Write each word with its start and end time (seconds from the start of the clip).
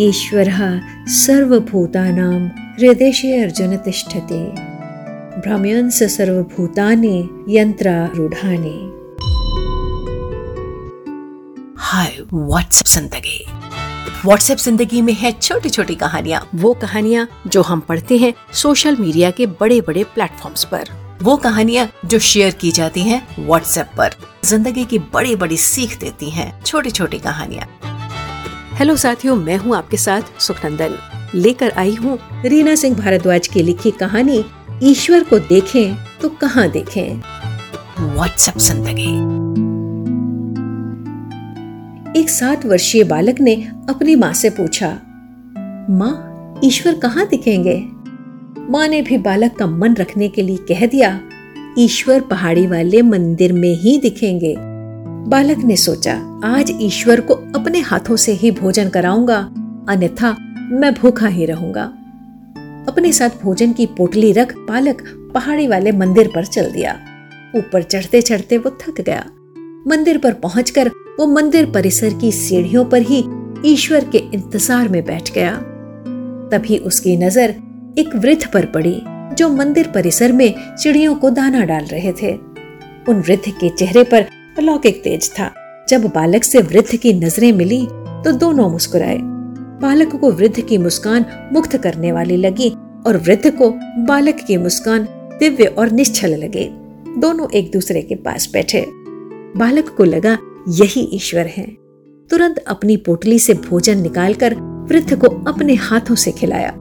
ईश्वरः 0.00 0.58
सर्वभूतानां 1.12 2.34
हृदय 2.74 3.40
अर्जुन 3.42 3.76
तिष्ठते। 3.76 4.38
भ्रमयंस 5.42 6.02
सर्वभूतानि 6.16 7.16
यंत्रारूढ़ानि 7.48 8.76
हाय 11.78 12.16
व्हाट्सएप 12.32 12.86
ज़िंदगी। 12.86 13.44
व्हाट्सएप 14.24 14.58
ज़िंदगी 14.58 15.02
में 15.02 15.12
है 15.14 15.32
छोटी 15.32 15.70
छोटी 15.70 15.94
कहानियाँ। 15.94 16.46
वो 16.54 16.72
कहानियाँ 16.82 17.26
जो 17.46 17.62
हम 17.62 17.80
पढ़ते 17.80 18.18
हैं 18.18 18.32
सोशल 18.54 18.96
मीडिया 18.96 19.30
के 19.30 19.46
बड़े 19.60 19.80
बड़े 19.80 20.04
प्लेटफॉर्म्स 20.14 20.64
पर। 20.64 20.90
वो 21.22 21.36
कहानियाँ 21.36 21.88
जो 22.04 22.18
शेयर 22.20 22.54
की 22.54 22.72
जाती 22.72 23.00
हैं 23.02 23.22
व्हाट्सएप 23.38 23.90
पर। 23.98 24.16
ज़िंदगी 24.44 24.84
की 24.84 24.98
बड़ी 25.14 25.36
बड़ी 25.36 25.56
सीख 25.58 25.98
देती 26.00 26.30
हैं 26.30 26.52
छोटी 26.62 26.90
छोटी 26.90 27.18
कहानियाँ। 27.18 27.96
हेलो 28.78 28.94
साथियों 28.96 29.34
मैं 29.36 29.56
हूँ 29.56 29.74
आपके 29.76 29.96
साथ 29.96 30.40
सुखनंदन। 30.40 30.92
लेकर 31.34 31.70
आई 31.70 31.94
हूँ 31.94 32.18
रीना 32.44 32.74
सिंह 32.74 32.96
भारद्वाज 32.96 33.46
की 33.46 33.62
लिखी 33.62 33.90
कहानी 33.90 34.44
ईश्वर 34.82 35.24
को 35.24 35.38
देखें 35.38 35.96
तो 36.22 36.28
कहाँ 36.28 36.68
देखें? 36.70 37.16
व्हाट्सएप 38.14 38.58
ज़िंदगी। 38.58 39.08
एक 42.20 42.30
सात 42.30 42.66
वर्षीय 42.66 43.04
बालक 43.04 43.40
ने 43.40 43.54
अपनी 43.88 44.14
माँ 44.14 44.32
से 44.32 44.50
पूछा 44.50 44.90
माँ 45.90 46.60
ईश्वर 46.64 46.98
कहाँ 46.98 47.26
दिखेंगे? 47.26 47.76
माँ 48.70 48.86
ने 48.88 49.02
भी 49.02 49.18
बालक 49.18 49.56
का 49.56 49.66
मन 49.66 49.94
रखने 49.94 50.28
के 50.28 50.42
लिए 50.42 50.56
कह 50.56 50.86
दिया 50.86 51.20
ईश्वर 51.78 52.20
पहाड़ी 52.20 52.66
वाले 52.66 53.02
मंदिर 53.02 53.52
में 53.52 53.74
ही 53.74 53.98
दिखेंगे। 53.98 54.56
बालक 55.28 55.58
ने 55.58 55.74
सोचा, 55.76 56.12
आज 56.44 56.70
ईश्वर 56.80 57.20
को 57.20 57.34
अपने 57.54 57.80
हाथों 57.80 58.16
से 58.16 58.32
ही 58.32 58.50
भोजन 58.50 58.88
कराऊँगा, 58.88 59.38
अन्यथा 59.88 60.30
मैं 60.72 60.92
भूखा 60.94 61.26
ही 61.26 61.46
रहूँगा। 61.46 61.82
अपने 62.88 63.12
साथ 63.12 63.30
भोजन 63.42 63.72
की 63.72 63.86
पोटली 63.86 64.30
रख 64.32 64.54
बालक 64.58 65.02
पहाड़ी 65.34 65.66
वाले 65.66 65.92
मंदिर 65.92 66.30
पर 66.34 66.44
चल 66.44 66.70
दिया। 66.70 66.92
ऊपर 67.56 67.82
चढ़ते 67.82 68.20
चढ़ते 68.20 68.58
वो 68.58 68.70
थक 68.82 69.00
गया। 69.00 69.24
मंदिर 69.86 70.18
पर 70.18 70.34
पहुंचकर 70.36 70.88
वो 71.18 71.26
मंदिर 71.26 71.70
परिसर 71.70 72.14
की 72.14 72.32
सीढ़ियों 72.32 72.84
पर 72.84 73.02
ही 73.02 73.22
ईश्वर 73.66 74.04
के 74.04 74.18
इंतज़ार 74.18 74.88
में 74.88 75.04
बैठ 75.04 75.32
गया। 75.34 75.52
तभी 76.52 76.78
उसकी 76.78 77.16
नज़र 77.16 77.54
एक 77.98 78.16
वृद्ध 78.16 78.50
पर 78.54 78.66
पड़ी, 78.66 79.00
जो 79.34 79.48
मंदिर 79.50 79.92
परिसर 79.94 80.32
में 80.32 80.54
चिड़ियों 80.76 81.14
को 81.14 81.30
दाना 81.30 81.64
डाल 81.64 81.84
रहे 81.84 82.12
थे। 82.22 82.34
उन 83.08 83.20
वृद्ध 83.20 83.42
के 83.50 83.68
चेहरे 83.68 84.04
पर 84.04 84.26
अलौकिक 84.58 85.02
तेज 85.02 85.30
था। 85.30 85.50
जब 85.88 86.04
बालक 86.04 86.44
से 86.44 86.60
वृद्ध 86.60 86.96
की 86.96 87.12
नज़रें 87.14 87.52
मिली 87.52 87.86
तो 88.24 88.32
दोनों 88.32 88.68
मुस्कुराए। 88.70 89.18
बालक 89.82 90.16
को 90.16 90.30
वृद्ध 90.30 90.60
की 90.60 90.78
मुस्कान 90.78 91.24
मुक्त 91.52 91.76
करने 91.76 92.12
वाली 92.12 92.36
लगी 92.36 92.68
और 93.06 93.16
वृद्ध 93.16 93.50
को 93.50 93.68
बालक 94.06 94.36
की 94.46 94.56
मुस्कान 94.56 95.06
दिव्य 95.40 95.64
और 95.64 95.90
निश्चल 95.90 96.34
लगे। 96.36 96.64
दोनों 97.18 97.48
एक 97.50 97.70
दूसरे 97.72 98.02
के 98.02 98.14
पास 98.14 98.48
बैठे। 98.52 98.84
बालक 99.56 99.88
को 99.88 100.04
लगा, 100.04 100.38
यही 100.68 101.08
ईश्वर 101.12 101.46
है। 101.46 101.66
तुरंत 102.30 102.58
अपनी 102.58 102.96
पोटली 102.96 103.38
से 103.38 103.54
भोजन 103.54 103.98
निकालकर 103.98 104.54
वृद्ध 104.88 105.20
को 105.20 105.26
अपने 105.52 105.74
हाथों 105.74 106.14
से 106.14 106.32
खिलाया। 106.32 106.72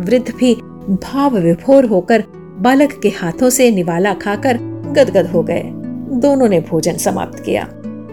वृद्ध 0.00 0.34
भी 0.36 0.54
भाव 0.90 1.38
विभोर 1.38 1.84
होकर 1.84 2.24
बालक 2.58 3.00
के 3.02 3.08
हाथों 3.08 3.50
से 3.50 3.70
निवाला 3.70 4.14
खाकर 4.14 4.58
गदगद 4.92 5.26
हो 5.26 5.42
गए। 5.42 5.62
दोनों 6.12 6.48
ने 6.48 6.60
भोजन 6.60 6.96
समाप्त 6.96 7.42
किया। 7.44 7.68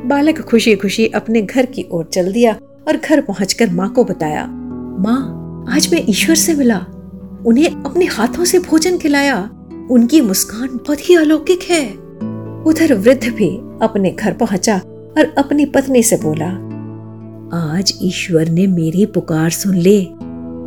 बालक 0.06 0.42
खुशी 0.42 0.76
खुशी 0.76 1.08
अपने 1.08 1.42
घर 1.42 1.66
की 1.66 1.86
ओर 1.92 2.06
चल 2.06 2.32
दिया 2.34 2.54
और 2.88 2.98
घर 2.98 3.22
पहुंचकर 3.22 3.70
माँ 3.70 3.90
को 3.90 4.04
बताया, 4.04 4.46
माँ, 5.00 5.66
आज 5.70 5.90
मैं 5.94 6.04
ईश्वर 6.10 6.36
से 6.36 6.54
मिला। 6.54 6.78
उन्हें 7.46 7.84
अपने 7.84 8.06
हाथों 8.06 8.46
से 8.46 8.60
भोजन 8.60 8.98
खिलाया। 8.98 9.38
उनकी 9.92 10.22
मुस्कान 10.22 10.68
बहुत 10.68 11.10
ही 11.10 11.16
अलौकिक 11.16 11.64
है। 11.64 11.86
उधर 12.64 12.94
वृद्ध 12.94 13.30
भी 13.30 13.50
अपने 13.82 14.12
घर 14.12 14.34
पहुँचा 14.34 14.78
और 15.18 15.34
अपनी 15.38 15.66
पत्नी 15.66 16.04
से 16.04 16.18
बोला, 16.18 16.50
आज 17.74 17.94
ईश्वर 18.02 18.50
ने 18.50 18.68
मेरी 18.68 19.06
पुकार 19.06 19.50
सुन 19.50 19.76
ले। 19.76 20.00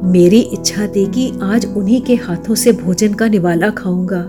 मेरी 0.05 0.41
इच्छा 0.41 0.87
थी 0.87 1.07
कि 1.07 1.31
आज 1.43 1.67
उन्हीं 1.77 2.01
के 2.03 2.15
हाथों 2.15 2.55
से 2.55 2.73
भोजन 2.73 3.15
का 3.15 3.29
निवाला 3.29 3.71
खाऊँगा। 3.71 4.23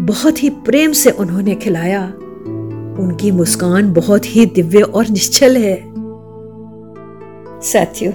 बहुत 0.00 0.42
ही 0.42 0.50
प्रेम 0.50 0.92
से 0.92 1.10
उन्होंने 1.10 1.54
खिलाया। 1.54 2.04
उनकी 2.98 3.30
मुस्कान 3.30 3.92
बहुत 3.92 4.26
ही 4.26 4.46
दिव्य 4.46 4.82
और 4.82 5.08
निश्चल 5.08 5.56
है। 5.56 5.76
साथियों, 7.62 8.12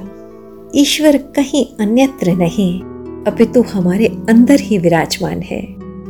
ईश्वर 0.75 1.17
कहीं 1.17 1.65
अन्यत्र 1.79 2.31
नहीं, 2.31 2.81
अपितु 3.27 3.61
हमारे 3.61 4.07
अंदर 4.29 4.59
ही 4.59 4.77
विराजमान 4.77 5.41
है। 5.41 5.61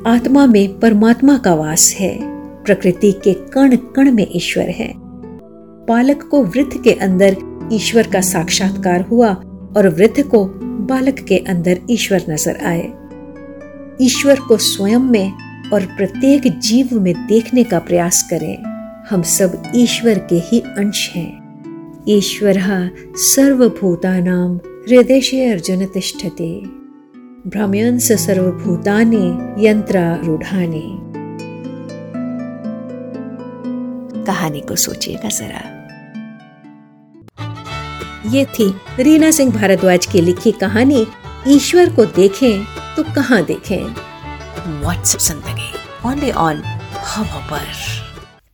आत्मा 0.07 0.45
में 0.45 0.79
परमात्मा 0.79 1.38
का 1.38 1.53
वास 1.53 1.95
है। 2.00 2.17
प्रकृति 2.63 3.11
के 3.11 3.34
कण 3.34 3.75
कण 3.75 4.11
में 4.11 4.28
ईश्वर 4.35 4.69
है। 4.69 4.94
बालक 5.88 6.23
को 6.23 6.44
वृद्ध 6.44 6.84
के 6.84 6.91
अंदर 6.91 7.35
ईश्वर 7.73 8.07
का 8.07 8.22
साक्षात्कार 8.22 9.01
हुआ 9.01 9.34
और 9.78 9.95
वृद्ध 9.97 10.23
को 10.23 10.45
बालक 10.61 11.19
के 11.19 11.38
अंदर 11.38 11.79
ईश्वर 11.90 12.23
नज़र 12.29 12.57
आए। 12.66 12.94
ईश्वर 14.01 14.40
को 14.40 14.57
स्वयं 14.57 15.00
में 15.00 15.31
और 15.73 15.85
प्रत्येक 15.85 16.59
जीव 16.59 17.00
में 17.00 17.28
देखने 17.28 17.63
का 17.63 17.79
प्रयास 17.79 18.28
करें। 18.29 18.63
हम 19.09 19.22
सब 19.22 19.72
ईश्वर 19.75 20.17
के 20.19 20.35
ही 20.35 20.59
अंश 20.59 21.09
हैं। 21.09 21.44
ईश्वर 22.09 22.57
सर्वभूतानां 23.16 24.57
हृदय 24.57 25.51
अर्जुन 25.51 25.85
तिष्ठते। 25.85 26.61
भ्रमयंस 27.50 28.11
सर्वभूतानि 28.11 29.66
यंत्रारूढ़ानि 29.67 30.97
कहानी 34.23 34.61
को 34.61 34.75
सोचिएगा 34.75 35.29
जरा। 35.29 35.69
ये 38.29 38.45
थी 38.45 38.73
रीना 39.00 39.31
सिंह 39.31 39.51
भारद्वाज 39.53 40.05
की 40.05 40.22
लिखी 40.22 40.51
कहानी। 40.51 41.07
ईश्वर 41.47 41.90
को 41.90 42.05
देखें 42.05 42.63
तो 42.97 43.03
कहाँ 43.03 43.45
देखें? 43.45 44.03
व्हाट्सएप 44.68 45.22
ज़िंदगी 45.22 45.72
ओनली 46.06 46.31
ऑन 46.31 46.63
हब 47.07 47.40
पर 47.50 48.03